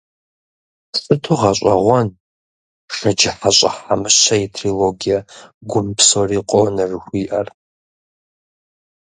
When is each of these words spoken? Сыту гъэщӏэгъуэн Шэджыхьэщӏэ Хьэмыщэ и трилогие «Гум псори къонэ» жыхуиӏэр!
Сыту 1.01 1.33
гъэщӏэгъуэн 1.39 2.07
Шэджыхьэщӏэ 2.95 3.69
Хьэмыщэ 3.77 4.35
и 4.45 4.47
трилогие 4.53 5.19
«Гум 5.69 5.87
псори 5.97 6.39
къонэ» 6.49 6.83
жыхуиӏэр! 6.89 7.47